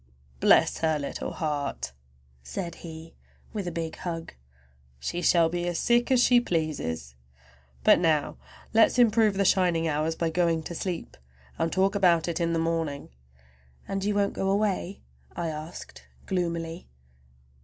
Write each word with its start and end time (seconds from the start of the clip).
"Bless 0.39 0.79
her 0.79 0.97
little 0.97 1.31
heart!" 1.33 1.91
said 2.41 2.73
he 2.81 3.13
with 3.53 3.67
a 3.67 3.71
big 3.71 3.97
hug; 3.97 4.33
"she 4.99 5.21
shall 5.21 5.47
be 5.47 5.67
as 5.67 5.77
sick 5.77 6.09
as 6.09 6.19
she 6.23 6.41
pleases! 6.41 7.13
But 7.83 7.99
now 7.99 8.37
let's 8.73 8.97
improve 8.97 9.35
the 9.35 9.45
shining 9.45 9.87
hours 9.87 10.15
by 10.15 10.31
going 10.31 10.63
to 10.63 10.73
sleep, 10.73 11.17
and 11.59 11.71
talk 11.71 11.93
about 11.93 12.27
it 12.27 12.39
in 12.39 12.51
the 12.51 12.57
morning!" 12.57 13.09
"And 13.87 14.03
you 14.03 14.15
won't 14.15 14.33
go 14.33 14.49
away?" 14.49 15.03
I 15.35 15.49
asked 15.49 16.07
gloomily. 16.25 16.87